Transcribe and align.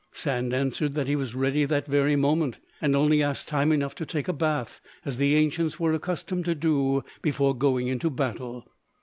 Sand 0.13 0.51
answered 0.51 0.95
that 0.95 1.05
he 1.05 1.15
was 1.15 1.35
ready 1.35 1.63
that 1.63 1.85
very 1.85 2.15
moment, 2.15 2.57
and 2.81 2.95
only 2.95 3.21
asked 3.21 3.47
time 3.47 3.71
enough 3.71 3.93
to 3.93 4.03
take 4.03 4.27
a 4.27 4.33
bath, 4.33 4.81
as 5.05 5.17
the 5.17 5.35
ancients 5.35 5.79
were 5.79 5.93
accustomed 5.93 6.45
to 6.45 6.55
do 6.55 7.03
before 7.21 7.55
going 7.55 7.87
into 7.87 8.09
battle. 8.09 8.65